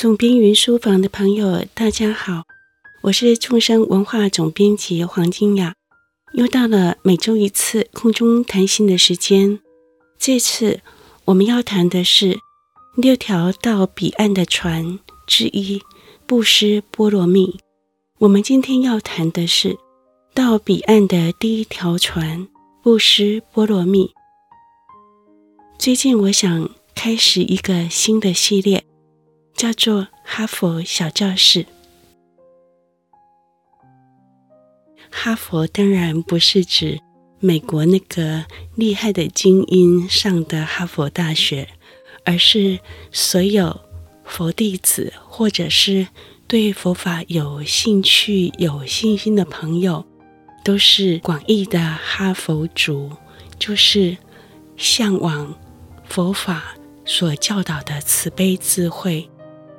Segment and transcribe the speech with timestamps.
[0.00, 2.44] 总编云书房的朋友，大家好，
[3.02, 5.74] 我是众生文化总编辑黄金雅，
[6.34, 9.58] 又到了每周一次空中谈心的时间。
[10.16, 10.82] 这次
[11.24, 12.38] 我们要谈的是
[12.94, 15.82] 六条到彼岸的船之一——
[16.28, 17.58] 布施波罗蜜。
[18.18, 19.76] 我们今天要谈的是
[20.32, 22.46] 到彼岸的第一条船——
[22.84, 24.12] 布施波罗蜜。
[25.76, 28.84] 最近我想开始一个新的系列。
[29.58, 31.66] 叫做哈佛小教室。
[35.10, 37.00] 哈佛当然不是指
[37.40, 41.68] 美国那个厉害的精英上的哈佛大学，
[42.24, 42.78] 而是
[43.10, 43.80] 所有
[44.24, 46.06] 佛弟子或者是
[46.46, 50.06] 对佛法有兴趣、有信心的朋友，
[50.62, 53.10] 都是广义的哈佛族，
[53.58, 54.16] 就是
[54.76, 55.52] 向往
[56.04, 59.28] 佛法所教导的慈悲智慧。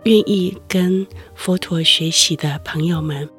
[0.04, 1.06] 愿意跟
[1.36, 3.30] 佛陀学习的朋友们，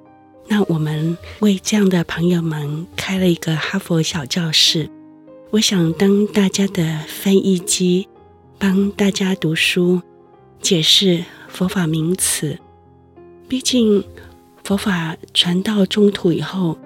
[0.47, 4.91] 那我们为这样的朋友们开了一个哈佛小教室。
[5.51, 8.07] 我想当大家的翻译机，
[8.59, 10.03] 帮大家读书、
[10.61, 12.59] 解释佛法名词。
[13.49, 14.05] 毕竟
[14.63, 16.79] 佛法传到中土以后，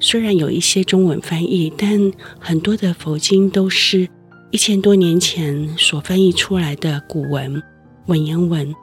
[0.00, 4.08] 虽然有一些中文翻译，但很多的佛经都是
[4.50, 7.62] 一千多年前所翻译出来的古文、
[8.06, 8.74] 文言文。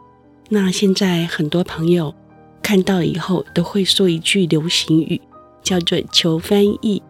[0.49, 2.13] 那现在很多朋友
[2.61, 5.19] 看到以后都会说一句流行语，
[5.63, 7.01] 叫做“求翻译”。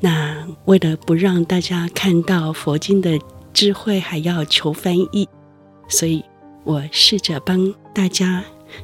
[0.00, 3.18] 那为了不让大家看到佛经的
[3.52, 5.28] 智慧还要求翻译，
[5.88, 6.24] 所以
[6.64, 8.42] 我试着帮大家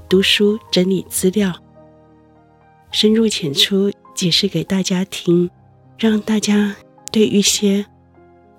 [0.08, 1.52] 读书、整理资料，
[2.90, 5.50] 深入浅出解释给大家听，
[5.98, 6.76] 让大家
[7.10, 7.86] 对一些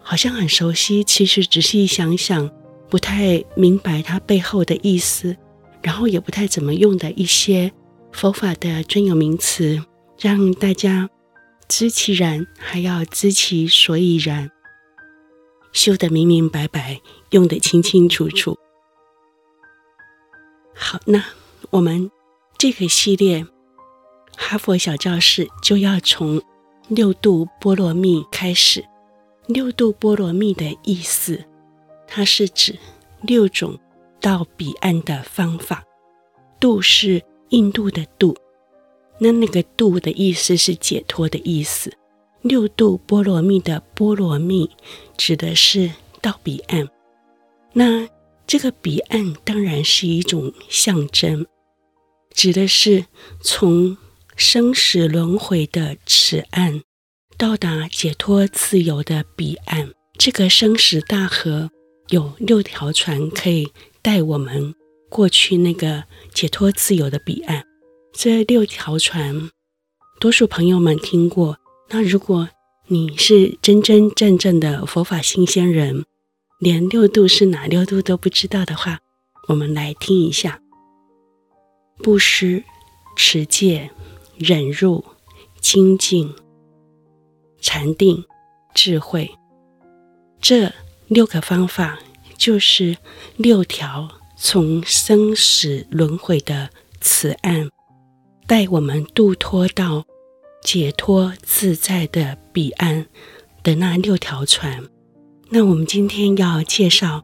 [0.01, 2.49] 好像很熟悉，其实仔细想想。
[2.91, 5.37] 不太明白它背后的意思，
[5.81, 7.71] 然后也不太怎么用的一些
[8.11, 9.81] 佛法的专有名词，
[10.19, 11.09] 让大家
[11.69, 14.51] 知其然，还要知其所以然，
[15.71, 16.99] 修得明明白白，
[17.29, 18.57] 用得清清楚楚。
[20.75, 21.23] 好，那
[21.69, 22.11] 我们
[22.57, 23.47] 这个系列
[24.35, 26.41] 哈佛小教室就要从
[26.89, 28.83] 六度波罗蜜开始。
[29.47, 31.45] 六度波罗蜜的意思。
[32.13, 32.77] 它是指
[33.21, 33.79] 六种
[34.19, 35.81] 到彼岸的方法，
[36.59, 38.35] 度是印度的度，
[39.17, 41.95] 那那个度的意思是解脱的意思。
[42.41, 44.69] 六度波罗蜜的波罗蜜
[45.15, 45.89] 指的是
[46.19, 46.89] 到彼岸，
[47.71, 48.09] 那
[48.45, 51.47] 这个彼岸当然是一种象征，
[52.33, 53.05] 指的是
[53.41, 53.95] 从
[54.35, 56.81] 生死轮回的此岸
[57.37, 61.69] 到达解脱自由的彼岸，这个生死大河。
[62.11, 64.75] 有六条船可以带我们
[65.09, 67.63] 过去那个解脱自由的彼岸。
[68.11, 69.49] 这六条船，
[70.19, 71.57] 多数朋友们听过。
[71.89, 72.49] 那如果
[72.87, 76.03] 你是真真正正的佛法新鲜人，
[76.59, 78.99] 连六度是哪六度都不知道的话，
[79.47, 80.59] 我们来听一下：
[82.03, 82.61] 布施、
[83.15, 83.89] 持戒、
[84.35, 85.05] 忍辱、
[85.61, 86.35] 精进、
[87.61, 88.25] 禅定、
[88.75, 89.31] 智慧。
[90.41, 90.73] 这
[91.11, 91.99] 六个方法
[92.37, 92.95] 就是
[93.35, 94.07] 六条
[94.37, 96.69] 从生死轮回的
[97.01, 97.69] 此岸，
[98.47, 100.05] 带我们渡脱到
[100.63, 103.07] 解脱自在的彼岸
[103.61, 104.85] 的那六条船。
[105.49, 107.21] 那我们今天要介绍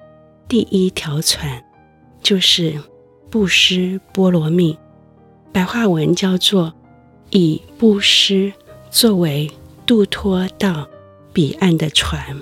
[0.49, 1.63] 第一条船，
[2.21, 2.77] 就是
[3.31, 4.77] 布施波罗蜜，
[5.53, 6.73] 白话文叫做
[7.29, 8.51] 以布施
[8.91, 9.49] 作为
[9.85, 10.85] 渡脱到
[11.31, 12.37] 彼岸的船。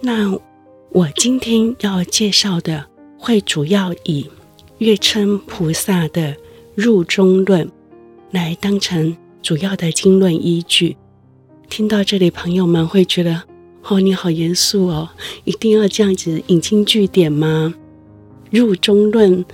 [0.00, 0.32] 那
[0.92, 2.86] 我今天要介绍的，
[3.18, 4.30] 会主要以
[4.78, 6.36] 月称菩萨的
[6.76, 7.68] 入中论
[8.30, 10.96] 来当成主要的经论依据。
[11.68, 13.42] 听到这里，朋友们会觉得，
[13.82, 15.10] 哦，你好严肃哦，
[15.44, 17.74] 一定要这样子引经据典吗？
[18.50, 19.44] 入中论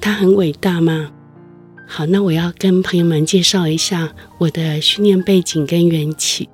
[0.00, 1.12] 它很伟大吗？
[1.86, 6.48] 好，那我要跟朋友们介绍一下我的训练背景跟缘起。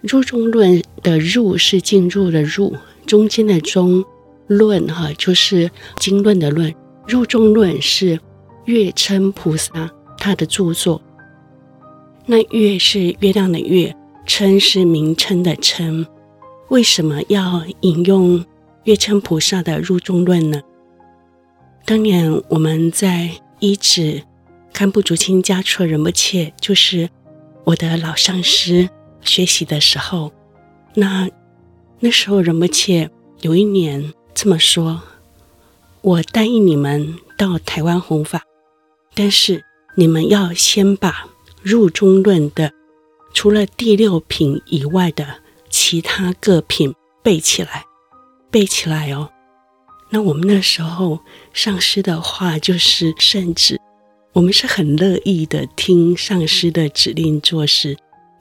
[0.00, 4.04] 入中论的入是进入的入，中间的中
[4.46, 6.74] 论哈就是经论的论。
[7.06, 8.20] 入中论是
[8.66, 11.00] 月称菩萨他的著作。
[12.26, 13.96] 那月是月亮的月，
[14.26, 16.06] 称是名称的称。
[16.68, 18.44] 为什么要引用
[18.84, 20.60] 月称菩萨的入中论呢？
[21.86, 23.30] 当年我们在
[23.60, 24.22] 依止
[24.74, 27.08] 堪布竹清嘉措仁波切，就是
[27.64, 28.90] 我的老上师。
[29.28, 30.32] 学习的时候，
[30.94, 31.28] 那
[32.00, 33.10] 那时候仁波切
[33.42, 35.02] 有一年这么说：
[36.00, 38.42] 我答应你们到台湾弘法，
[39.14, 39.62] 但是
[39.96, 41.28] 你们要先把
[41.62, 42.72] 入中论的
[43.34, 47.84] 除了第六品以外的其他各品背起来，
[48.50, 49.28] 背起来哦。
[50.10, 51.20] 那我们那时候
[51.52, 53.78] 上师的话就是圣旨，
[54.32, 57.98] 我们是很乐意的听上师的指令做事，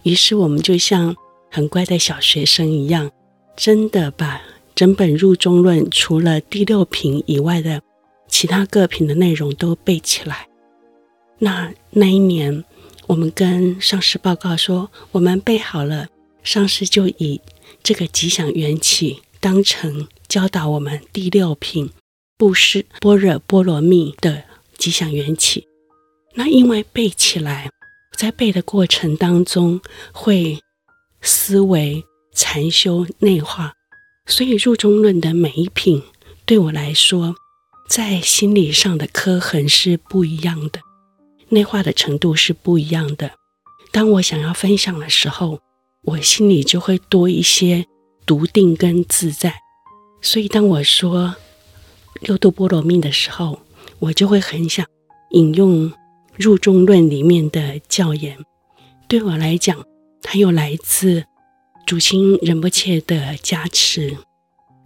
[0.08, 1.14] 于是我们就像
[1.52, 3.12] 很乖的小学生一样，
[3.58, 4.42] 真的把
[4.74, 7.82] 整本入中论除了第六品以外的
[8.30, 10.48] 其他各品的内容都背起来。
[11.40, 12.64] 那那一年，
[13.08, 16.08] 我们跟上师报告说我们背好了，
[16.42, 17.42] 上师就以
[17.84, 20.08] 这个吉祥缘起当成。
[20.30, 21.90] 教导我们第六品
[22.38, 24.44] 布施般若波罗蜜的
[24.78, 25.68] 吉祥缘起。
[26.36, 27.70] 那因为背起来，
[28.18, 29.80] 在背的过程当中
[30.12, 30.60] 会
[31.22, 32.04] 思维、
[32.34, 33.74] 禅修、内化，
[34.26, 36.02] 所以入中论的每一品
[36.46, 37.36] 对我来说，
[37.88, 40.80] 在心理上的刻痕是不一样的，
[41.50, 43.32] 内化的程度是不一样的。
[43.92, 45.60] 当我想要分享的时候，
[46.04, 47.86] 我心里就会多一些
[48.26, 49.54] 笃定跟自在。
[50.22, 51.36] 所以，当我说
[52.22, 53.62] 六度波罗蜜的时候，
[54.00, 54.86] 我就会很想
[55.32, 55.92] 引用
[56.38, 58.38] 入中论里面的教言。
[59.08, 59.86] 对我来讲，
[60.22, 61.26] 它又来自
[61.86, 64.18] 主钦仁波切的加持，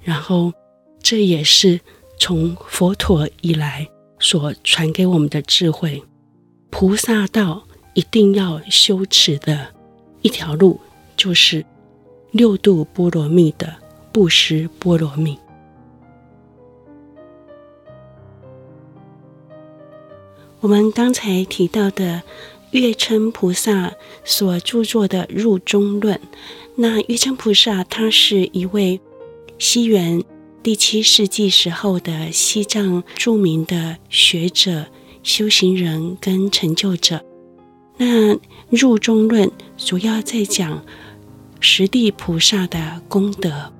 [0.02, 0.54] 然后
[1.02, 1.80] 这也是
[2.20, 3.88] 从佛陀以来
[4.20, 6.02] 所传给我们的智慧。
[6.70, 9.74] 菩萨道一定要修持的
[10.22, 10.80] 一条路，
[11.18, 11.66] 就是
[12.32, 13.76] 六度波罗蜜的。
[14.14, 15.40] 布施波罗蜜。
[20.62, 22.22] 我们刚才提到的
[22.70, 23.94] 月称菩萨
[24.24, 26.16] 所著作的《入中论》，
[26.76, 29.02] 那月称菩萨他是一位
[29.58, 30.24] 西元
[30.62, 34.86] 第七世纪时候的西藏著名的学者、
[35.24, 37.26] 修行人跟成就者。
[37.98, 38.36] 那
[38.70, 39.48] 《入中论》
[39.78, 40.86] 主要在讲
[41.60, 43.74] 十地菩萨的功德。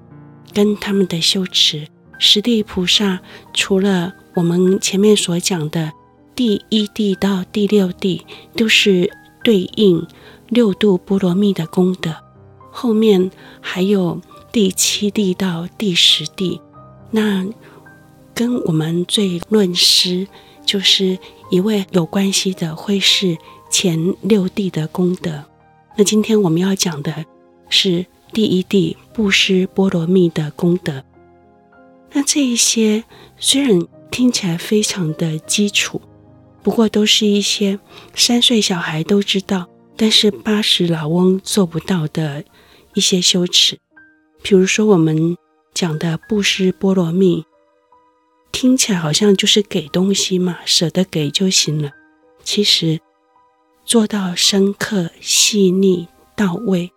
[0.54, 1.88] 跟他们的修持，
[2.20, 3.22] 十地菩萨
[3.54, 5.94] 除了我们前面所讲的
[6.36, 8.26] 第一地到第六地，
[8.56, 9.12] 都是
[9.44, 10.06] 对应
[10.48, 12.16] 六度波罗蜜的功德。
[12.72, 16.62] 后面还有第七地到第十地，
[17.12, 17.46] 那
[18.34, 20.28] 跟我们最论师
[20.66, 21.18] 就是
[21.50, 23.38] 一位有关系的，会是
[23.70, 25.44] 前六地的功德。
[25.98, 27.26] 那今天我们要讲的
[27.70, 28.06] 是。
[28.34, 31.04] 第一地布施波罗蜜的功德，
[32.14, 33.04] 那这一些
[33.36, 36.02] 虽然听起来非常的基础，
[36.64, 37.80] 不过都是一些
[38.16, 39.68] 三岁小孩都知道，
[39.98, 42.44] 但是八十老翁做不到的
[42.94, 43.80] 一些羞耻。
[44.44, 45.38] 比如说我们
[45.74, 47.46] 讲的布施波罗蜜，
[48.52, 51.92] 听起来好像就是给东西嘛，舍得给就行了。
[52.44, 53.00] 其实
[53.86, 56.92] 做到深刻、细腻、到位。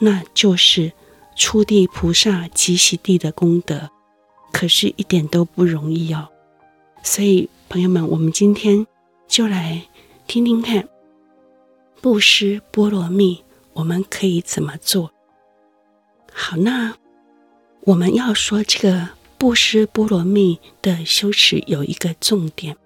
[0.00, 0.92] 那就是
[1.36, 3.90] 初地菩萨极喜地的功德，
[4.52, 6.28] 可是一点都不容易哦。
[7.02, 8.86] 所以，朋友们，我们今天
[9.26, 9.86] 就来
[10.26, 10.88] 听听看，
[12.00, 13.44] 布施波罗蜜
[13.74, 15.12] 我们可以怎么做？
[16.32, 16.96] 好，那
[17.82, 22.76] 我们要说这个布施波罗蜜的修持有一个重点，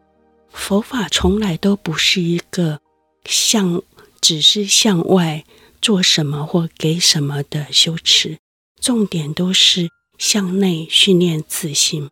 [0.51, 2.81] 佛法从来都不是一个
[3.25, 3.83] 向，
[4.21, 5.45] 只是向外。
[5.81, 8.39] 做什么或给什么的修持，
[8.81, 12.09] 重点都是向内训练自信。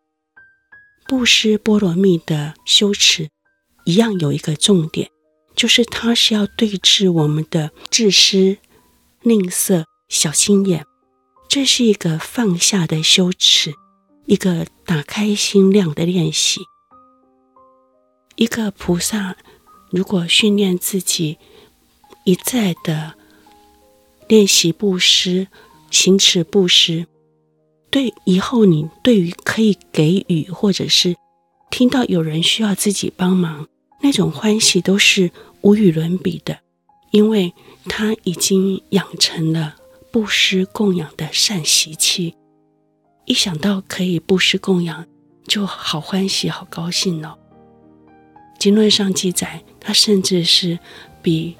[1.10, 3.30] 布施波罗蜜的修持
[3.84, 5.10] 一样有一个重点，
[5.56, 8.58] 就是它是要对治我们的自私、
[9.20, 10.86] 吝啬、小心眼。
[11.48, 13.74] 这是一个放下的修持，
[14.26, 16.60] 一个打开心量的练习。
[18.36, 19.36] 一个菩萨
[19.90, 21.38] 如果训练自己
[22.24, 23.14] 一再的。
[24.28, 25.48] 练习布施，
[25.90, 27.08] 行持布施，
[27.90, 31.16] 对以后你对于可以给予，或者是
[31.70, 33.66] 听到有人需要自己帮忙，
[34.00, 35.30] 那种欢喜都是
[35.60, 36.58] 无与伦比的，
[37.10, 37.52] 因为
[37.86, 39.76] 他已经养成了
[40.12, 42.34] 布施供养的善习气，
[43.24, 45.06] 一想到可以布施供养，
[45.46, 47.36] 就好欢喜、好高兴哦。
[48.58, 50.78] 经论上记载，他甚至是
[51.22, 51.56] 比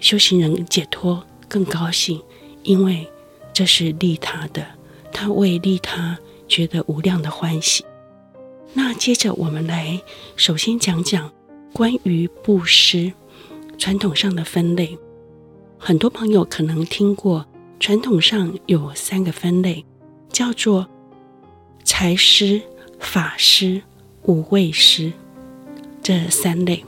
[0.00, 1.24] 修行人解脱。
[1.50, 2.20] 更高兴，
[2.62, 3.08] 因为
[3.54, 4.66] 这是利他的，
[5.12, 7.84] 他为利他觉得无量的欢喜。
[8.74, 10.00] 那接着我们来
[10.36, 11.32] 首先讲讲
[11.72, 13.12] 关于布施
[13.78, 14.98] 传统上的分类。
[15.78, 17.46] 很多朋友可能听过，
[17.80, 19.84] 传统上有三个分类，
[20.30, 20.86] 叫做
[21.84, 22.60] 财施、
[22.98, 23.80] 法施
[24.24, 25.12] 五位施
[26.02, 26.84] 这三类。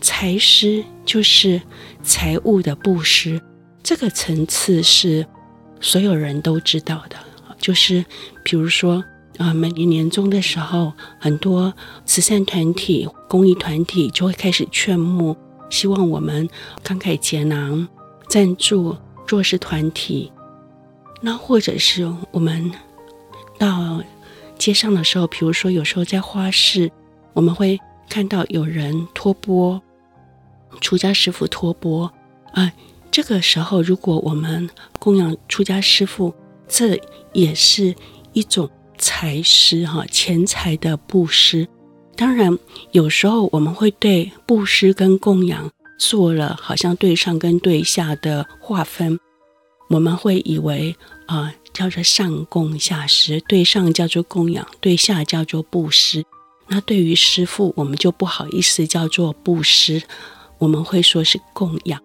[0.00, 1.62] 财施就是
[2.02, 3.40] 财物的布施，
[3.82, 5.24] 这个层次是
[5.80, 7.16] 所有人都知道的。
[7.62, 8.04] 就是
[8.42, 9.02] 比如说，
[9.38, 11.72] 啊，每年年终的时候，很多
[12.04, 15.34] 慈善团体、公益团体就会开始劝募，
[15.70, 16.46] 希望我们
[16.84, 17.88] 慷慨解囊、
[18.28, 18.94] 赞助
[19.26, 20.30] 弱势团体。
[21.22, 22.70] 那或者是我们
[23.58, 24.02] 到
[24.58, 26.90] 街上的时候，比如说有时候在花市，
[27.32, 27.78] 我们会
[28.08, 29.80] 看到有人托钵。
[30.80, 32.10] 出家师父托钵
[32.52, 32.72] 啊，
[33.10, 36.34] 这个时候如果我们供养出家师父，
[36.74, 36.98] 这
[37.34, 37.94] 也是
[38.32, 41.68] 一种财施哈，钱财的布施。
[42.16, 42.58] 当然，
[42.92, 49.20] 有时候我们会对布施跟供养做了好像对上跟对下的划分，
[49.90, 56.24] 我们会以为啊叫做上供下施，对上叫做供养，对下叫做布施。
[56.68, 60.02] 那对于师父，我们就不好意思叫做布施。
[60.58, 62.00] 我们会说是供养，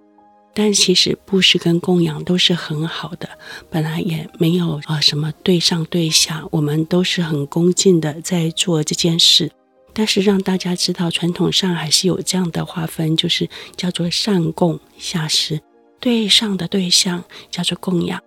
[0.59, 3.29] 但其实布施跟供养都是很好的，
[3.69, 9.51] 本来也没有啊什么对上对下，我们都是很恭敬的在做这件事。
[9.93, 15.61] 但是让大家知道，传统上还是有这样的划分，就是叫做上供下施，
[15.99, 18.19] 对上的对象叫做供养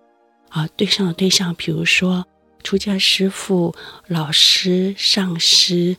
[0.47, 2.25] 啊，对上的对象，比如说
[2.63, 3.75] 出家师父、
[4.07, 5.97] 老师、上师、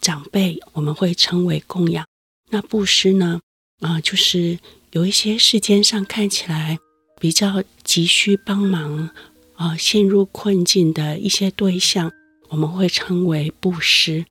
[0.00, 2.06] 长辈，我们会称为供养。
[2.48, 3.38] 那布施呢？
[3.80, 4.58] 啊，就是
[4.94, 6.78] 有一些世间上看起来
[7.18, 9.10] 比较急需帮忙
[9.56, 12.12] 啊，陷入困境的一些对象，
[12.48, 14.24] 我们会称为布施。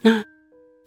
[0.00, 0.24] 那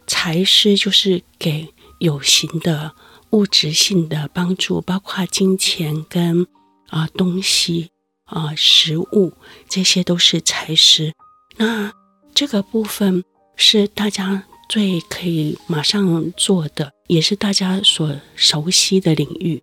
[0.06, 2.94] 财施就是给有形的
[3.30, 6.46] 物质性的帮助，包括金钱跟
[6.90, 7.88] 啊东西
[8.26, 9.32] 啊食物，
[9.66, 11.14] 这些都是财施。
[11.56, 11.90] 那
[12.34, 13.24] 这个部分
[13.56, 14.44] 是大家。
[14.68, 19.62] 最可以马上做的，也是大家所熟悉的领域。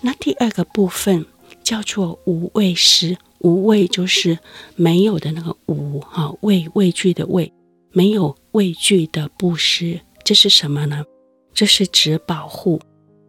[0.00, 1.26] 那第二个部分
[1.62, 4.38] 叫做无畏施，无畏就是
[4.76, 7.52] 没有的那个无哈畏畏惧的畏，
[7.92, 10.00] 没有畏惧的布施。
[10.24, 11.04] 这是什么呢？
[11.52, 12.80] 这是指保护。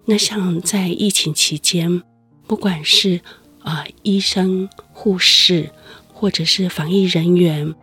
[0.06, 2.01] 那像在疫情期间，
[2.48, 3.20] 不管是
[3.60, 5.70] 啊、呃、医生、护士，
[6.13, 7.75] 或者是防疫人员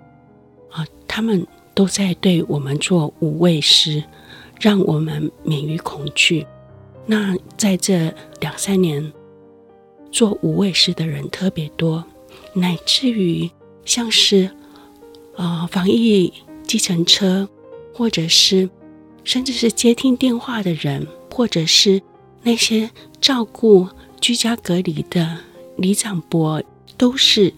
[0.70, 1.46] 啊、他们。
[1.78, 4.02] 都在对我们做无畏施，
[4.60, 6.44] 让我们免于恐惧。
[7.06, 9.12] 那在这两三年，
[10.10, 12.04] 做无畏施的人特别多，
[12.52, 13.48] 乃至于
[13.84, 14.50] 像是、
[15.36, 16.32] 呃、防疫
[16.64, 17.48] 计程车，
[17.94, 18.68] 或者是
[19.22, 22.02] 甚至是接听电话的人，或者是
[22.42, 23.86] 那些照顾
[24.20, 25.38] 居家隔离的
[25.76, 26.60] 里长伯，
[26.96, 27.54] 都是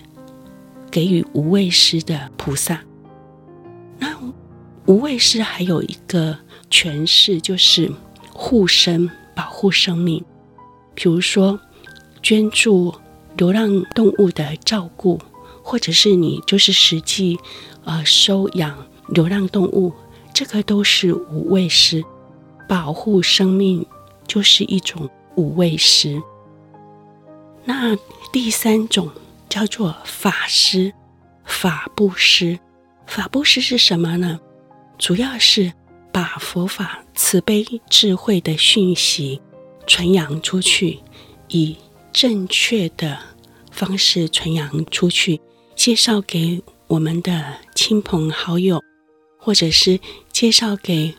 [0.91, 2.83] 给予无畏施的菩萨。
[4.01, 4.19] 那
[4.87, 6.37] 无畏施还有一个
[6.69, 7.93] 诠释，就是
[8.33, 10.25] 护生、保护生命。
[10.95, 11.61] 比如说，
[12.23, 12.93] 捐助
[13.37, 15.21] 流浪动物的照顾，
[15.63, 17.39] 或者是你就是实际
[17.85, 19.93] 呃收养流浪动物，
[20.35, 22.03] 这个都是无畏施。
[22.69, 23.85] 保护生命
[24.27, 26.23] 就是一种无畏施。
[27.65, 27.97] 那
[28.33, 29.11] 第三种
[29.49, 30.93] 叫做法施，
[31.45, 32.59] 法布施。
[33.11, 34.39] 法布施是什么呢？
[34.97, 35.73] 主要是
[36.13, 39.43] 把佛法慈悲智慧的讯息
[39.85, 41.01] 传扬出去，
[41.49, 41.77] 以
[42.13, 43.19] 正确的
[43.73, 45.41] 方式传扬出去，
[45.75, 48.81] 介绍给我们的亲朋好友，
[49.37, 49.99] 或者是
[50.33, 51.13] 介绍给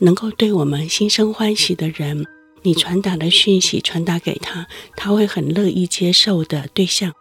[0.00, 2.26] 能够对我们心生欢喜的人。
[2.62, 4.66] 你传达的讯息传达给他，
[4.96, 7.12] 他会很乐意接受的对象，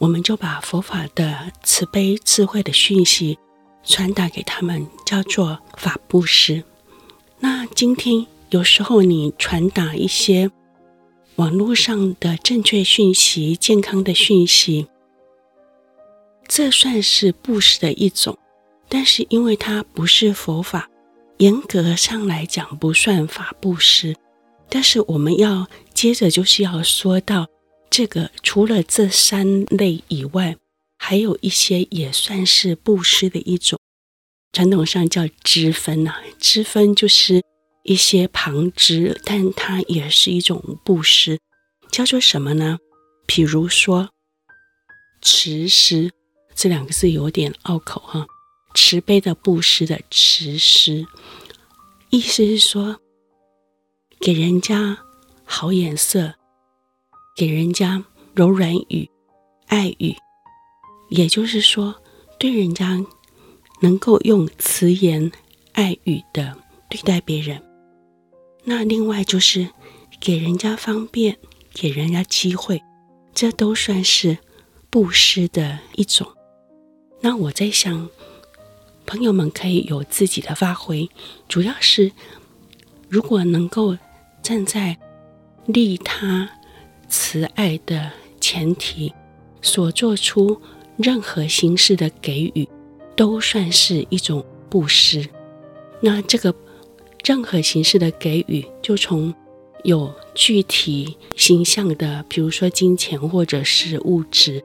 [0.00, 3.38] 我们就把佛法的慈悲智慧的讯息。
[3.84, 6.62] 传达给他们叫做法布施。
[7.40, 10.50] 那今天有时候你传达一些
[11.36, 14.86] 网络上的正确讯息、健康的讯息，
[16.46, 18.38] 这算是布施的一种，
[18.88, 20.88] 但是因为它不是佛法，
[21.38, 24.14] 严格上来讲不算法布施。
[24.68, 27.46] 但是我们要接着就是要说到
[27.90, 30.56] 这个，除了这三类以外。
[31.04, 33.76] 还有一些也算是布施的一种，
[34.52, 37.42] 传统上叫支分呐，支分就是
[37.82, 41.40] 一些旁支，但它也是一种布施，
[41.90, 42.78] 叫做什么呢？
[43.26, 44.10] 比如说
[45.20, 46.12] 慈施，
[46.54, 48.24] 这两个字有点拗口哈，
[48.76, 51.04] 慈悲的布施的慈施，
[52.10, 53.00] 意思是说
[54.20, 54.98] 给人家
[55.44, 56.34] 好眼色，
[57.36, 58.04] 给人家
[58.34, 59.10] 柔软语、
[59.66, 60.14] 爱语。
[61.12, 61.94] 也就是说，
[62.38, 63.04] 对人家
[63.82, 65.30] 能够用慈言
[65.72, 66.56] 爱语的
[66.88, 67.62] 对待别人。
[68.64, 69.68] 那另外就是
[70.18, 71.36] 给人家方便，
[71.74, 72.82] 给人家机会，
[73.34, 74.38] 这都算是
[74.88, 76.26] 布施的一种。
[77.20, 78.08] 那我在想，
[79.04, 81.10] 朋友们可以有自己的发挥，
[81.46, 82.10] 主要是
[83.10, 83.98] 如果能够
[84.42, 84.96] 站在
[85.66, 86.48] 利他、
[87.06, 89.12] 慈爱的前提，
[89.60, 90.60] 所做出
[90.96, 92.68] 任何形式的给予，
[93.16, 95.26] 都算是一种布施。
[96.00, 96.54] 那这个。
[97.24, 99.32] 任何形式的给予，就从
[99.84, 104.60] 有具体形象的，比如说金钱或者是物质，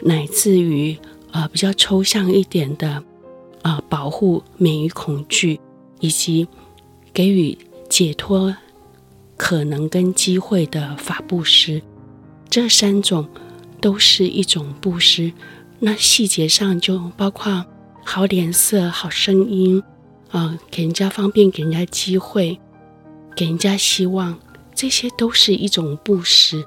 [0.00, 0.96] 乃至于
[1.32, 3.04] 呃比较抽象一点的，
[3.60, 5.60] 啊、保护免于恐惧，
[6.00, 6.48] 以及
[7.12, 7.58] 给予
[7.90, 8.56] 解脱
[9.36, 11.82] 可能跟机会的法布施，
[12.48, 13.28] 这三种
[13.82, 15.30] 都是一种布施。
[15.80, 17.64] 那细节上就包括
[18.04, 19.82] 好脸色、好声音。
[20.30, 22.60] 啊，给人家方便，给人家机会，
[23.34, 24.38] 给人家希望，
[24.74, 26.62] 这些都是一种布施。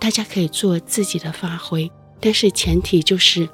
[0.00, 3.48] 大家可以做自己的发挥，但是前提就是，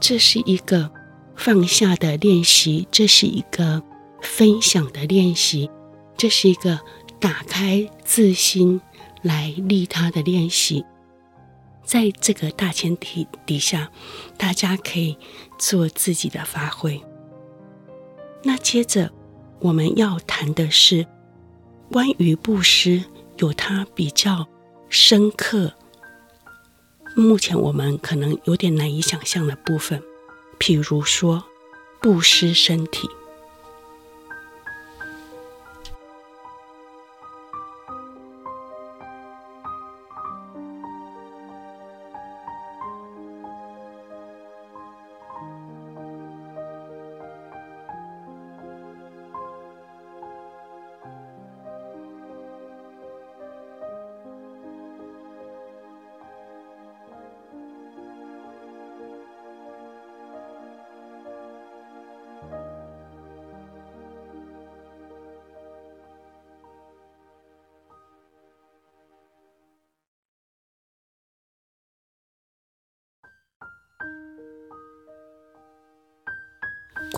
[0.00, 0.90] 这是一个
[1.36, 3.82] 放下的练习，这是一个
[4.22, 5.70] 分享的练习，
[6.16, 6.80] 这是一个
[7.20, 8.80] 打开自心
[9.20, 10.82] 来利他的练习。
[11.88, 13.90] 在这个大前提底下，
[14.36, 15.16] 大家可以
[15.58, 17.02] 做自己的发挥。
[18.42, 19.10] 那接着
[19.58, 21.06] 我们要谈的是
[21.90, 23.02] 关于布施，
[23.38, 24.46] 有它比较
[24.90, 25.72] 深刻，
[27.16, 30.02] 目前我们可能有点难以想象的部分，
[30.58, 31.42] 譬如说
[32.02, 33.08] 布施身体。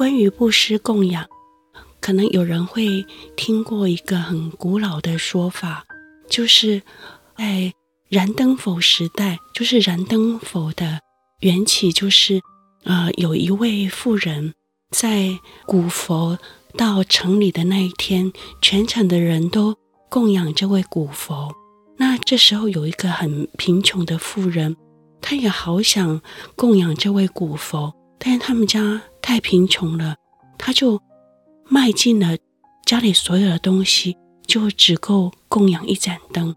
[0.01, 1.29] 关于布施供养，
[2.01, 3.05] 可能有人会
[3.37, 5.85] 听过一个很古老的说法，
[6.27, 6.81] 就是
[7.37, 7.75] 在
[8.09, 11.01] 燃灯佛时代，就是燃灯佛的
[11.41, 12.41] 缘起，就是
[12.85, 14.55] 呃，有一位妇人
[14.91, 16.39] 在古佛
[16.79, 18.33] 到城里的那一天，
[18.63, 19.77] 全城的人都
[20.09, 21.55] 供养这位古佛。
[21.99, 24.75] 那这时候有一个很贫穷的妇人，
[25.21, 26.23] 她也好想
[26.57, 29.03] 供养这位古佛，但是他们家。
[29.23, 30.17] 太贫穷了，
[30.59, 31.01] 他就
[31.69, 32.37] 卖尽了
[32.85, 36.55] 家里所有的东西，就只够供养一盏灯。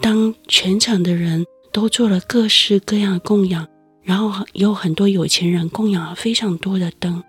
[0.00, 3.66] 当全场的人都做了各式各样的供养，
[4.02, 7.22] 然后有很多有钱人供养了非常多的灯，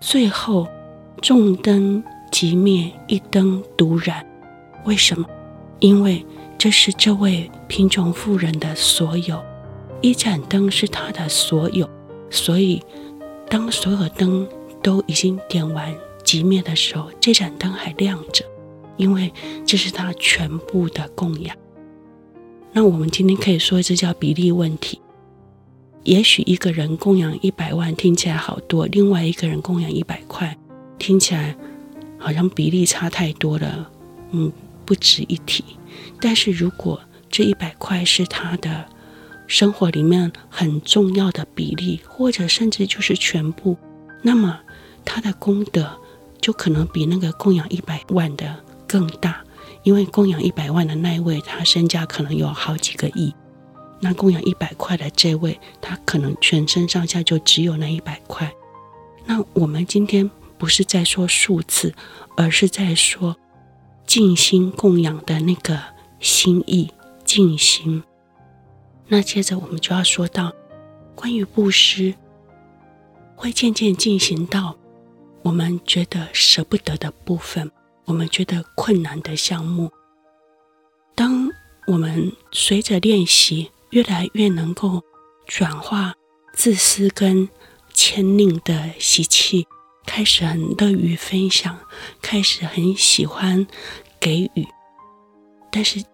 [0.00, 0.66] 最后
[1.22, 4.26] 众灯即灭，一灯独燃。
[4.84, 5.26] 为什么？
[5.80, 6.24] 因为
[6.58, 9.42] 这是这位贫穷妇人的所有，
[10.02, 11.88] 一盏灯是她的所有，
[12.30, 12.82] 所以。
[13.48, 14.46] 当所有灯
[14.82, 18.44] 都已经点完、寂灭的时候，这盏灯还亮着，
[18.96, 19.32] 因为
[19.66, 21.56] 这是他全部的供养。
[22.72, 25.00] 那我们今天可以说，这叫比例问题。
[26.04, 30.56] 也许一个人供养一百万听起来好多，另外一个人供养一百块
[30.98, 31.56] 听起来
[32.18, 33.90] 好像比例差太多了，
[34.30, 34.52] 嗯，
[34.84, 35.64] 不值一提。
[36.20, 38.86] 但是如果这一百块是他的，
[39.48, 43.76] 生活里面很重要的比例，或者甚至就是全部，
[44.22, 44.60] 那么
[45.04, 45.90] 他的功德
[46.40, 49.42] 就可能比那个供养一百万的更大，
[49.82, 53.32] 因为供养一百万的那一位，他身家可能有好几个亿；
[54.00, 58.52] 那供养一百块的这位，他可能全身上下就只有那一百块。
[59.24, 61.94] 那我们今天不是在说数字，
[62.36, 63.34] 而是在说
[64.06, 65.80] 尽心供养的那个
[66.20, 66.90] 心意，
[67.24, 68.02] 尽心。
[69.08, 70.52] 那接着我们就要说到，
[71.14, 72.14] 关于布施，
[73.34, 74.76] 会渐渐进行到
[75.42, 77.70] 我们觉得舍不得的部分，
[78.04, 79.90] 我们觉得困难的项目。
[81.14, 81.48] 当
[81.86, 85.02] 我们随着练习，越来越能够
[85.46, 86.14] 转化
[86.52, 87.48] 自私跟
[87.94, 89.66] 迁令的习气，
[90.04, 91.78] 开始很乐于分享，
[92.20, 93.66] 开始很喜欢
[94.20, 94.66] 给予，
[95.72, 96.04] 但是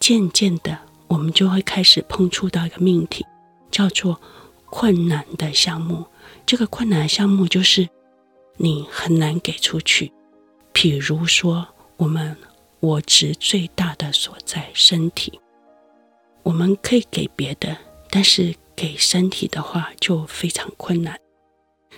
[0.00, 0.78] 渐渐的。
[1.08, 3.24] 我们就会开始碰触到一个命题，
[3.70, 4.20] 叫做
[4.66, 6.06] 困难的项目。
[6.46, 7.88] 这个困难的项目就是
[8.56, 10.12] 你很难给出去。
[10.72, 12.36] 譬如说，我们
[12.80, 15.40] 我执最大的所在身体，
[16.42, 17.76] 我们可以给别的，
[18.10, 21.18] 但是给身体的话就非常困难。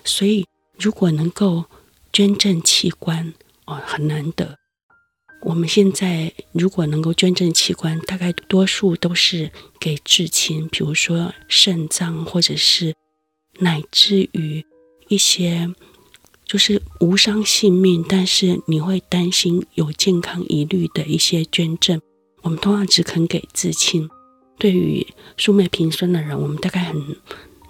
[0.05, 0.47] 所以，
[0.79, 1.64] 如果能够
[2.12, 3.33] 捐赠器官，
[3.64, 4.59] 哦，很难得。
[5.42, 12.94] 我们现在如果能够捐赠器官，大概多数都是给至亲，比如说肾脏，或者是
[13.61, 14.64] 乃至于
[15.09, 15.72] 一些
[16.44, 22.01] 就是无伤性命，但是你会担心有健康疑虑的一些捐赠，
[22.42, 24.09] 我们通常只肯给至亲。
[24.59, 27.16] 对于素昧平生的人，我们大概很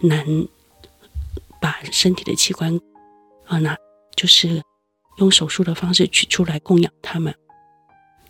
[0.01, 0.47] 难
[1.61, 2.81] 把身体的器官
[3.45, 3.77] 啊，那
[4.17, 4.63] 就是
[5.19, 7.35] 用手术的方式取出来供养他们。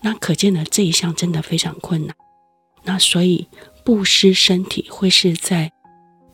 [0.03, 2.15] 那可见的这一项真的非常困难。
[2.85, 3.49] 那所以
[3.85, 5.73] 布施身体会是在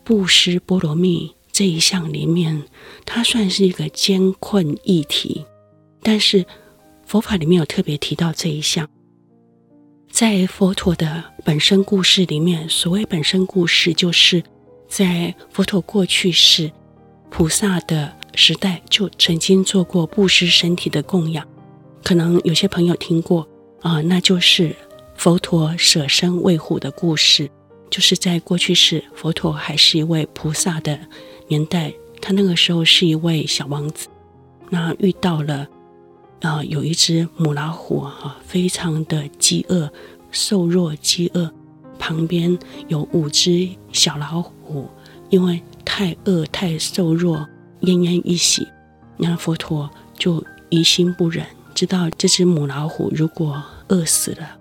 [0.04, 2.62] 布施波罗蜜这一项里面，
[3.06, 5.46] 它算是一个艰困议题。
[6.02, 6.44] 但是
[7.06, 8.88] 佛法里面有特别提到这一项，
[10.10, 14.42] 在佛陀的本身故事里面，所谓本身故事，就是
[14.88, 16.70] 在佛陀过去世
[17.30, 21.46] 菩萨的时代就曾经做过布施身体的供养，
[22.02, 23.48] 可能有些朋友听过。
[23.82, 24.74] 啊，那就是
[25.16, 27.50] 佛陀舍身喂虎的故事，
[27.90, 30.98] 就是在过去世，佛陀还是一位菩萨的
[31.48, 34.06] 年代，他那个时候是一位小王子，
[34.70, 35.66] 那遇到了
[36.42, 39.90] 啊，有一只母老虎啊，非常的饥饿，
[40.30, 41.52] 瘦弱饥饿，
[41.98, 44.88] 旁边有五只小老虎，
[45.28, 47.46] 因为太饿太瘦弱，
[47.80, 48.66] 奄奄一息，
[49.16, 51.44] 那佛陀就于心不忍。
[51.74, 54.58] 知道这只母老虎如果饿死了，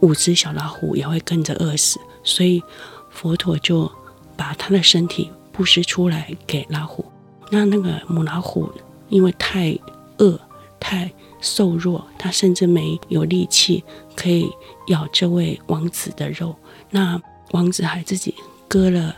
[0.00, 2.62] 五只小老虎也会跟着饿死，所以
[3.10, 3.90] 佛陀就
[4.36, 7.04] 把他的身体布施出来给老虎。
[7.50, 8.70] 那那个母老虎
[9.08, 9.78] 因为太
[10.18, 10.38] 饿、
[10.80, 13.84] 太瘦弱，它甚至没有力气
[14.16, 14.50] 可以
[14.88, 16.54] 咬这位王子的肉。
[16.90, 17.20] 那
[17.52, 18.34] 王子还自己
[18.66, 19.14] 割了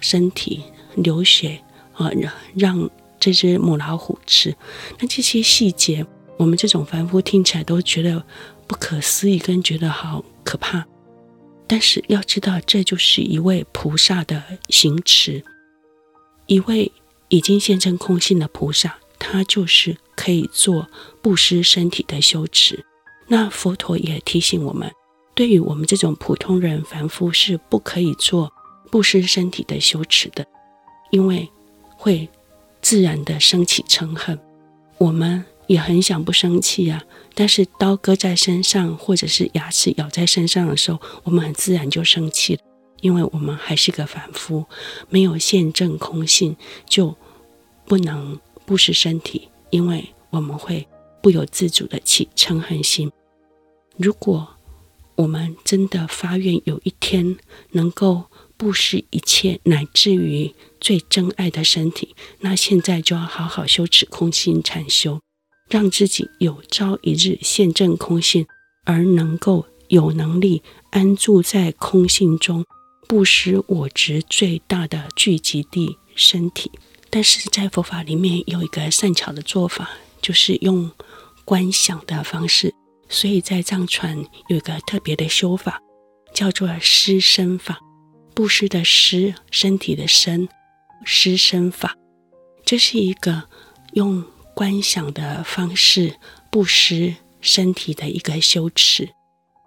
[0.00, 0.62] 身体
[0.96, 1.62] 流血
[1.94, 4.56] 啊，让让这只母老虎吃。
[4.98, 6.04] 那这些细节。
[6.40, 8.24] 我们这种凡夫听起来都觉得
[8.66, 10.86] 不可思议，跟觉得好可怕。
[11.66, 15.44] 但是要知道，这就是一位菩萨的行持，
[16.46, 16.90] 一位
[17.28, 20.88] 已经现证空性的菩萨，他就是可以做
[21.20, 22.86] 布施身体的修持。
[23.26, 24.90] 那佛陀也提醒我们，
[25.34, 28.50] 对于我们这种普通人凡夫是不可以做
[28.90, 30.46] 布施身体的修持的，
[31.10, 31.46] 因为
[31.98, 32.26] 会
[32.80, 34.38] 自然的升起嗔恨。
[34.96, 35.44] 我们。
[35.70, 42.62] 也很想不生气啊，但是刀割在身上，或者是牙齿咬在身上的时候，我们很自然就生气了，
[43.02, 44.64] 因为我们还是个凡夫，
[45.08, 46.56] 没有现证空性，
[46.88, 47.16] 就
[47.86, 50.88] 不能布施身体，因为我们会
[51.22, 53.12] 不由自主的起嗔恨心。
[53.96, 54.56] 如果
[55.14, 57.36] 我们真的发愿有一天
[57.70, 58.24] 能够
[58.56, 65.20] 布施一切，乃至于最珍爱的身体，那现在就要好好修持空性禅修。
[65.70, 68.44] 让自己有朝一日现证空性，
[68.84, 72.64] 而能够有能力安住在空性中，
[73.06, 76.72] 布施我执最大的聚集地身体。
[77.08, 80.90] 但是在佛法里面有一个善巧的做法，就是用
[81.44, 82.74] 观想的方式。
[83.08, 85.80] 所以在藏传有一个特别的修法，
[86.34, 87.78] 叫做施身法。
[88.34, 90.48] 布施的施，身体的身，
[91.04, 91.94] 施身法。
[92.64, 93.44] 这是一个
[93.92, 94.24] 用。
[94.60, 96.16] 观想的方式
[96.50, 99.08] 布施身体的一个修持，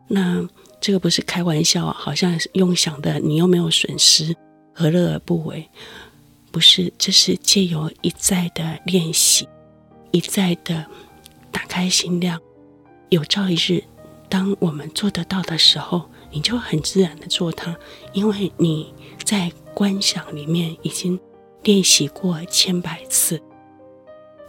[0.07, 0.47] 那
[0.79, 4.35] 这个不是开玩笑，好像用想的，你又没有损失，
[4.71, 5.67] 何乐而不为？
[6.51, 9.47] 不是，这是借由一再的练习，
[10.11, 10.85] 一再的
[11.51, 12.39] 打开心量，
[13.09, 13.83] 有朝一日，
[14.29, 17.75] 当我们做得到的时候，你就很自然的做它，
[18.13, 21.19] 因为你在观想里面已经
[21.63, 23.41] 练习过千百次。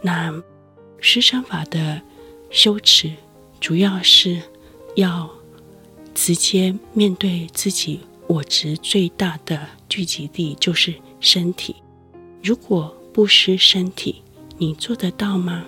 [0.05, 0.31] 那
[1.01, 1.99] 施身法的
[2.51, 3.11] 修持，
[3.59, 4.39] 主要是
[4.95, 5.27] 要
[6.13, 11.75] 直接面对自己我执最大的聚集地，就是身体。
[12.43, 14.21] 如果不施身体，
[14.59, 15.65] 你做得到吗？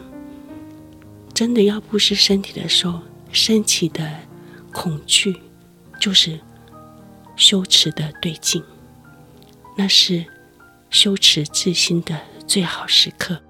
[1.33, 4.19] 真的要布施身体的时候，升起的
[4.71, 5.35] 恐惧，
[5.99, 6.39] 就是
[7.35, 8.63] 羞耻的对境，
[9.75, 10.23] 那是
[10.91, 13.41] 羞耻自心的最好时刻。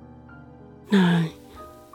[0.90, 1.26] 那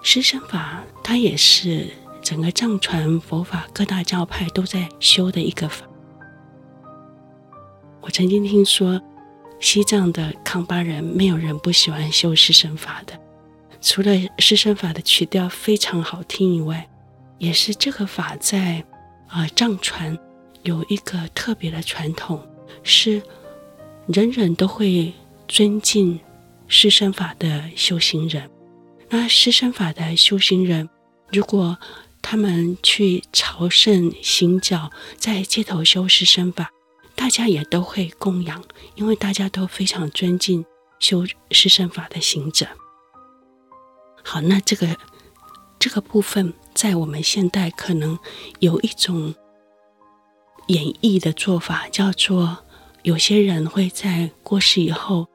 [0.03, 1.89] 施身法，它也是
[2.23, 5.87] 整个藏传佛法各大教派都在修的一个法。
[8.01, 9.01] 我曾经听说，
[9.61, 13.19] 西藏的康巴人没有人不喜欢修施身法的，
[13.81, 16.89] 除了施身法的曲调非常好听以外，
[17.39, 18.85] 也是这个法在
[19.29, 20.19] 啊藏传
[20.65, 22.45] 有一个特别的传统，
[22.83, 23.23] 是
[24.07, 25.13] 人人都会
[25.47, 26.19] 尊敬
[26.67, 28.51] 施身法的修行人。
[29.14, 30.88] 那施身法的修行人，
[31.31, 31.77] 如果
[32.22, 36.70] 他们去朝圣行脚，在街头修施身法，
[37.14, 40.64] 大家也都会供养，因为大家都非常尊敬
[40.98, 42.66] 修施身法的行者。
[44.25, 44.96] 好，那这个
[45.79, 48.18] 这个部分在我们现代可能
[48.61, 49.35] 有一种
[50.68, 52.64] 演绎的做法，叫做
[53.03, 55.29] 有些人会在过世以后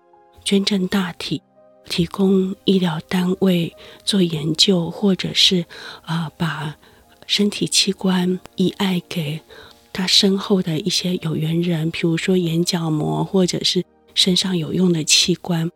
[0.44, 1.44] 捐赠大体。
[1.90, 5.66] 提供医疗单位做研究，或者是
[6.04, 6.76] 啊、把
[7.26, 9.42] 身体器官遗爱给
[9.92, 15.70] 他身后的一些有缘人，比如说眼角膜，或者是身上有用的器官。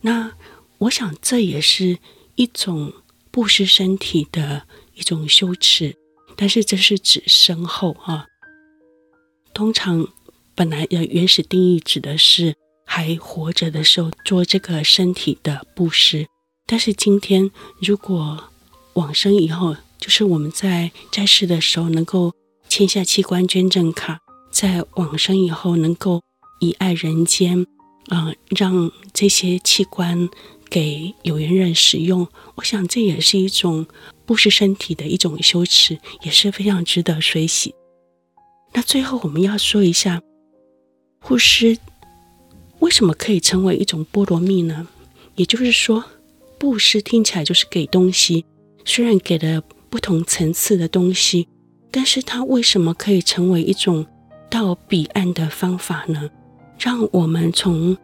[0.00, 0.32] 那
[0.78, 1.98] 我想这也是
[2.34, 2.92] 一种
[3.30, 4.62] 布施身体的
[4.94, 5.96] 一种羞耻，
[6.36, 8.26] 但是这是指身后啊。
[9.52, 10.06] 通常
[10.54, 12.54] 本来的原始定义指的是。
[12.88, 16.26] 还活着的时候做这个身体的布施，
[16.66, 17.50] 但是今天
[17.82, 18.44] 如果
[18.94, 22.32] 往生以后，就是我们在在世的时候能够
[22.68, 24.20] 签下器官捐赠卡，
[24.50, 26.22] 在往生以后能够
[26.60, 27.66] 以爱人间，
[28.08, 30.28] 嗯、呃，让这些器官
[30.70, 33.86] 给有缘人使用，我想这也是一种
[34.24, 37.74] 布施身体的一种修持，也是非常值得学习。
[38.72, 40.22] 那最后我们要说一下
[41.20, 41.76] 布施。
[42.80, 44.86] 为什么可以成为一种波罗蜜呢？
[45.34, 46.04] 也就是说，
[46.58, 48.44] 布施听起来就是给东西，
[48.84, 51.48] 虽然给了不同层次的东西，
[51.90, 54.06] 但是它为什么可以成为一种
[54.50, 56.30] 到彼岸的方法呢？
[56.78, 57.96] 让我们从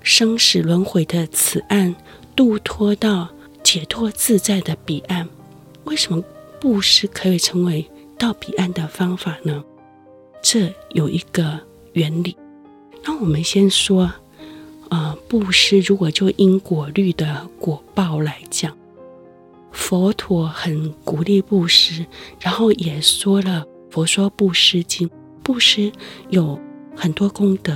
[0.00, 1.94] 生死轮回的此岸
[2.36, 3.28] 度脱到
[3.64, 5.28] 解脱自在的彼岸。
[5.84, 6.22] 为什么
[6.60, 7.84] 布施可以成为
[8.16, 9.64] 到彼岸的方法呢？
[10.42, 11.58] 这有一个
[11.92, 12.36] 原理。
[13.06, 14.12] 那我们先说，
[14.90, 18.76] 呃，布施如果就因果律的果报来讲，
[19.70, 22.04] 佛陀很鼓励布施，
[22.40, 25.08] 然后也说了《佛说布施经》，
[25.44, 25.92] 布施
[26.30, 26.58] 有
[26.96, 27.74] 很多功德，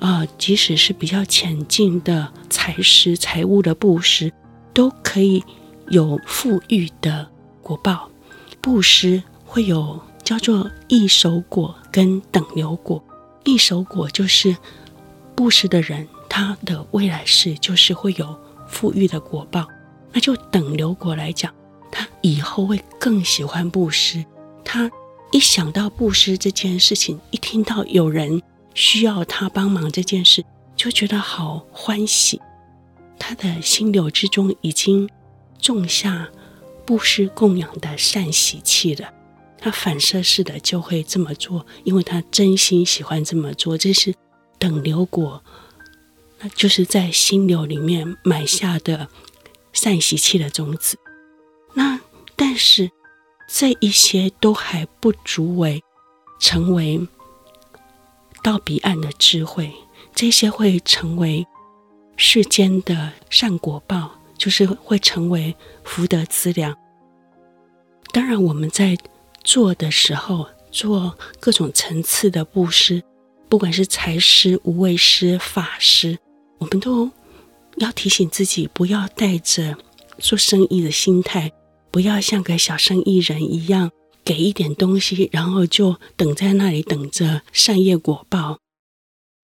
[0.00, 4.32] 啊、呃，即使是比较浅近的财施、财物的布施，
[4.74, 5.44] 都可以
[5.90, 7.28] 有富裕的
[7.62, 8.10] 果报。
[8.60, 13.00] 布施会有叫做异熟果跟等流果。
[13.46, 14.54] 异熟果就是
[15.34, 19.66] 布施的人，他的未来世就是会有富裕的果报。
[20.12, 21.54] 那就等流果来讲，
[21.90, 24.24] 他以后会更喜欢布施。
[24.64, 24.90] 他
[25.30, 28.42] 一想到布施这件事情，一听到有人
[28.74, 32.40] 需要他帮忙这件事，就觉得好欢喜。
[33.18, 35.08] 他的心流之中已经
[35.60, 36.28] 种下
[36.84, 39.12] 布施供养的善习气了。
[39.66, 43.76] 他反射式的就会这么做，因为他真心喜欢这么做。
[43.76, 44.14] 这是
[44.60, 45.42] 等流果，
[46.38, 49.08] 那就是在心流里面埋下的
[49.72, 50.96] 善习气的种子。
[51.74, 51.98] 那
[52.36, 52.88] 但是
[53.48, 55.82] 这一些都还不足为
[56.38, 57.04] 成为
[58.44, 59.72] 到彼岸的智慧，
[60.14, 61.44] 这些会成为
[62.16, 66.72] 世间的善果报，就是会成为福德资粮。
[68.12, 68.96] 当然，我们在。
[69.46, 73.00] 做的时候，做各种层次的布施，
[73.48, 76.18] 不管是财施、无畏施、法施，
[76.58, 77.08] 我们都
[77.76, 79.76] 要提醒自己，不要带着
[80.18, 81.52] 做生意的心态，
[81.92, 83.92] 不要像个小生意人一样，
[84.24, 88.58] 给一点东西，然后就等在那里等着善业果报。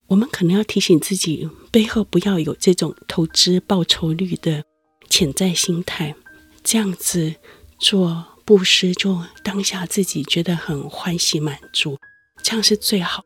[0.08, 4.64] 我们可能要提醒自己，背后不要有这种投资报酬率的
[5.08, 6.16] 潜在心态，
[6.64, 7.36] 这样子
[7.78, 8.31] 做。
[8.52, 11.96] 布施就当下自己觉得很欢喜满足，
[12.42, 13.24] 这样是最好。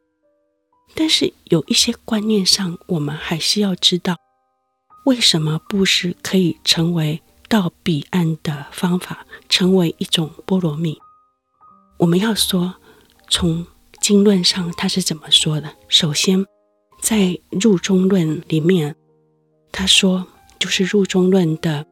[0.95, 4.15] 但是有一些观念上，我们还是要知道，
[5.05, 10.97] 为什么布施可以成为到彼岸的方法，成为一种波罗蜜。
[11.99, 12.77] 我们要说，
[13.29, 13.67] 从
[14.01, 15.75] 经论上他是怎么说的？
[15.89, 16.47] 首先，
[17.03, 18.95] 在入中论里面，
[19.73, 20.29] 他说，
[20.61, 21.85] 就是入中论的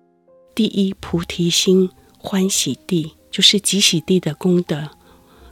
[0.55, 1.91] 第一菩提心。
[2.27, 4.91] 欢喜地就是极喜地的功德，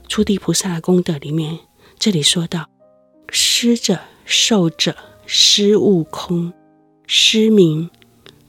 [0.07, 1.59] 初地菩萨的功德里面，
[1.99, 2.69] 这里说到：
[3.27, 6.53] 施者、受者、施悟空，
[7.07, 7.89] 施名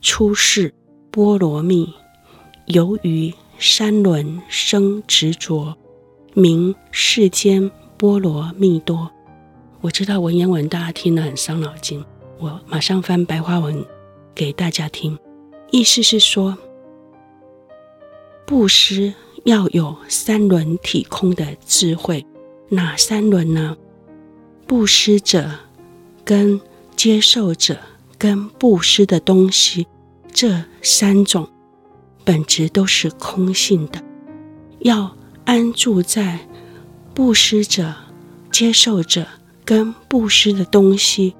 [0.00, 0.72] 出世
[1.10, 1.92] 波罗蜜，
[2.66, 5.74] 由于三轮生执着，
[6.34, 9.10] 名世间波罗蜜多。
[9.80, 12.04] 我知道文言文大家听了很伤脑筋，
[12.38, 13.84] 我马上翻白话文
[14.32, 15.18] 给大家听。
[15.72, 16.56] 意思是说，
[18.46, 22.24] 布施要有三轮体空的智慧。
[22.68, 23.76] 哪三轮呢？
[24.66, 25.50] 布施者、
[26.24, 26.60] 跟
[26.96, 27.78] 接受者、
[28.18, 29.86] 跟布施的东西，
[30.32, 31.48] 这三种
[32.24, 34.02] 本质都是空性的。
[34.80, 36.40] 要安住在
[37.14, 37.94] 布施者、
[38.50, 39.26] 接受者
[39.64, 41.34] 跟布施的东西，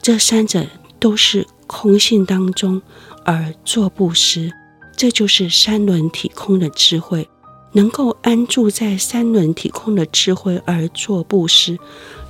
[0.00, 0.66] 这三者
[0.98, 2.80] 都是空性当中
[3.24, 4.52] 而做布施，
[4.96, 7.28] 这就是三轮体空的智慧。
[7.72, 11.78] 能够安住在三轮体空的智慧而做布施，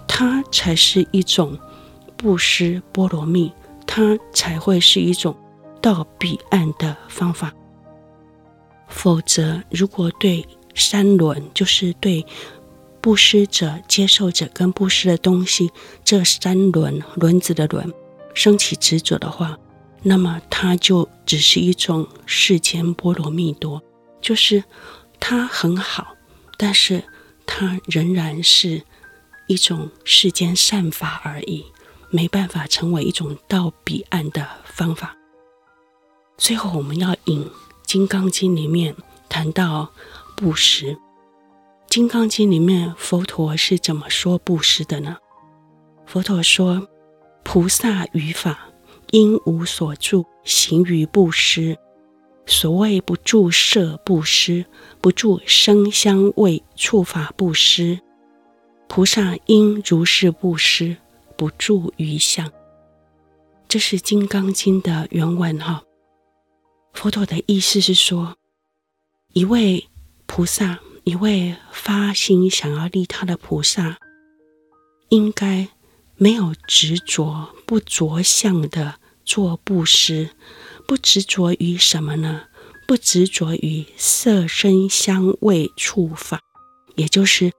[0.08, 1.56] 它才是一种
[2.16, 3.52] 布施波罗蜜，
[3.86, 5.36] 它才会是一种
[5.80, 7.54] 到彼岸的方法。
[8.88, 12.26] 否则，如果对三轮，就是对
[13.00, 15.70] 布施者、接受者跟布施的东西
[16.04, 17.92] 这三轮轮子的轮
[18.34, 19.56] 升起执着的话，
[20.08, 23.82] 那么它就只是一种世间波罗蜜多，
[24.20, 24.62] 就是。
[25.18, 26.14] 它很好，
[26.58, 27.02] 但是
[27.46, 28.82] 它仍然是
[29.46, 31.64] 一种世间善法而已，
[32.10, 35.16] 没办法成为一种到彼岸的方法。
[36.36, 37.44] 最后，我们要引
[37.86, 38.94] 《金刚经》里面
[39.28, 39.90] 谈到
[40.36, 40.92] 布施，
[41.88, 45.16] 《金刚经》里面佛陀是怎么说布施的呢？
[46.04, 46.86] 佛陀说
[47.42, 48.68] ：“菩萨于法，
[49.10, 51.76] 应无所住，行于布施。”
[52.48, 54.64] 所谓不住色布施，
[55.00, 57.98] 不住声香味触法布施，
[58.86, 60.96] 菩萨应如是布施，
[61.36, 62.52] 不住于相。
[63.66, 65.82] 这是《金刚经》的原文哈。
[66.92, 68.36] 佛陀的意思是说，
[69.32, 69.88] 一位
[70.26, 73.98] 菩萨，一位发心想要利他的菩萨，
[75.08, 75.66] 应该
[76.14, 80.30] 没有执着、不着相的做布施。
[80.86, 82.42] 不执着于什么呢？
[82.86, 86.40] 不执着于色、声、香、味、触、法，
[86.94, 87.50] 也就是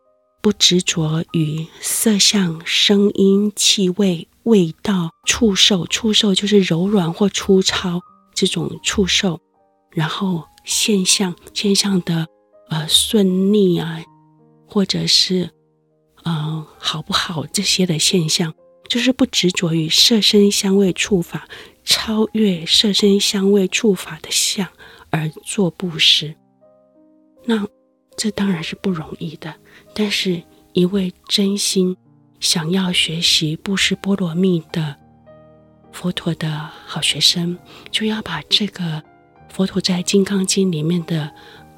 [0.41, 5.85] 不执着于色相、声音、气味、味道、触受。
[5.85, 7.99] 触受就是柔软或粗糙
[8.33, 9.41] 这种触受，
[9.91, 12.27] 然后现象，现象的
[12.69, 14.01] 呃顺逆啊，
[14.65, 15.49] 或者是
[16.23, 18.53] 呃好不好这些的现象，
[18.89, 21.47] 就是不执着于色、身、香、味、触、法。
[21.89, 24.67] 超越色身香味触法的相
[25.09, 26.35] 而做布施，
[27.45, 27.65] 那
[28.17, 29.55] 这当然是不容易的。
[29.93, 31.95] 但是，一位真心
[32.41, 34.97] 想要学习布施波罗蜜的
[35.93, 37.57] 佛陀的好学生，
[37.89, 39.01] 就要把这个
[39.47, 41.31] 佛陀在《金刚经》里面的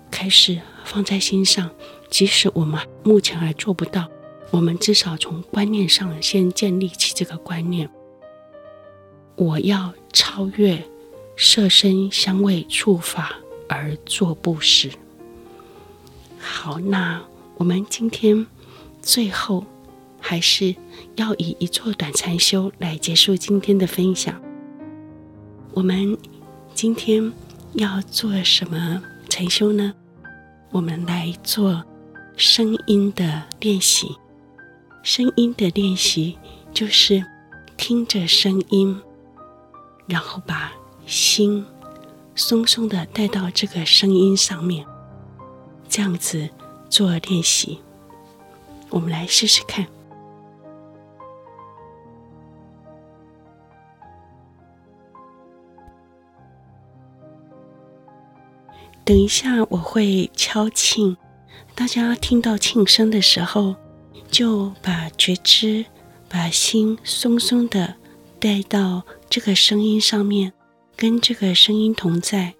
[0.09, 1.69] 开示放在心上。
[2.09, 4.09] 即使我们目前还做不到，
[4.51, 7.89] 我们至少从观念上先建立起这个观念。
[9.35, 10.83] 我要超越
[11.37, 13.35] 色声香味触法
[13.67, 14.91] 而做布施。
[16.37, 17.21] 好，那
[17.55, 18.45] 我们今天
[19.01, 19.65] 最后
[20.19, 20.75] 还是
[21.15, 24.41] 要以一座短禅修来结束今天的分享。
[25.73, 26.17] 我们
[26.73, 27.31] 今天
[27.73, 29.93] 要做什么禅修呢？
[30.71, 31.83] 我们来做
[32.35, 34.17] 声音的练习。
[35.03, 36.37] 声音的练习
[36.73, 37.23] 就是
[37.77, 39.01] 听着声音。
[40.07, 40.71] 然后把
[41.05, 41.63] 心
[42.33, 44.83] 松松的带到这个声音上面，
[45.87, 46.49] 这样子
[46.89, 47.79] 做练习。
[48.89, 49.85] 我们来试试看。
[59.05, 61.17] 等一下我会敲磬，
[61.75, 63.75] 大家听到磬声的时候，
[64.39, 65.83] 就把觉知、
[66.29, 67.95] 把心松松的
[68.39, 69.03] 带到。
[69.29, 70.53] 这个声音上面，
[70.95, 72.55] 跟这个声音同在，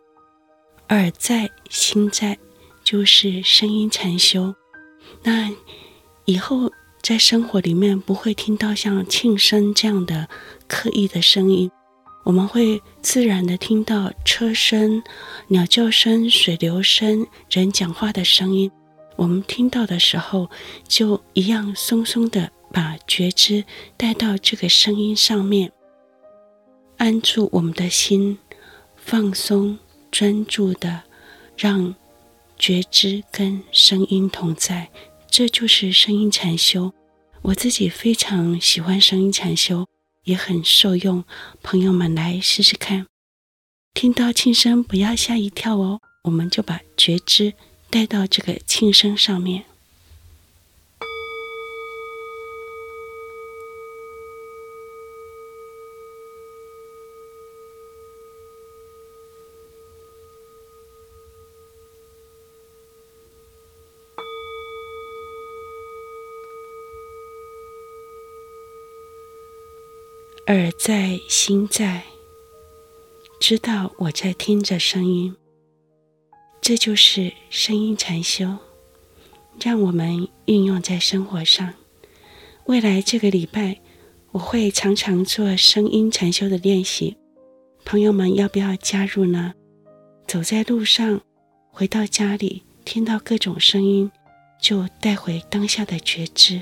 [0.90, 2.38] 耳在心在，
[2.84, 4.54] 就是声音禅修。
[5.24, 5.50] 那
[6.26, 6.70] 以后
[7.02, 10.28] 在生活里面不会听到像庆声这样的
[10.68, 11.72] 刻意的声音，
[12.26, 15.02] 我们会自然的听到车声、
[15.48, 18.70] 鸟叫声、水流声、人讲话的声音。
[19.20, 20.50] 我们听到的时候，
[20.88, 23.66] 就一样松松的把觉知
[23.98, 25.74] 带到这个声音上面。
[26.96, 28.40] 安住我们的心，
[28.96, 29.78] 放松、
[30.10, 31.04] 专注的，
[31.58, 31.94] 让
[32.58, 34.90] 觉知跟声音同在，
[35.30, 36.94] 这就是声音禅修。
[37.42, 39.86] 我自己非常喜欢声音禅修，
[40.24, 41.26] 也很受用。
[41.62, 43.06] 朋友们来试试看，
[43.94, 47.54] 听到轻声不要吓一跳哦，我们就把觉知
[47.90, 49.66] 带到这个庆声上面。
[70.48, 72.06] 耳在，心在，
[73.40, 75.39] 知道我在听着声音。
[76.62, 78.58] 这就是声音禅修，
[79.60, 81.74] 让我们运用在生活上。
[82.66, 83.80] 未来这个礼拜，
[84.32, 87.18] 我会常常做声音禅修的练习，
[87.86, 89.54] 朋友们要不要加入呢？
[90.28, 91.22] 走在路上，
[91.72, 94.12] 回到家里，听到各种声音，
[94.62, 96.62] 就带回当下的觉知。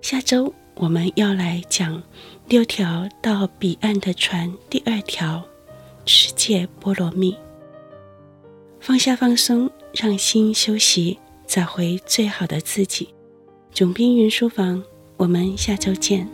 [0.00, 2.02] 下周我们要来讲
[2.48, 5.44] 六条到彼岸的船第二条，
[6.06, 7.36] 世界波罗蜜。
[8.82, 11.16] 放下放松，让心休息，
[11.46, 13.08] 找回最好的自己。
[13.72, 14.82] 总兵云书房，
[15.16, 16.28] 我们下周见。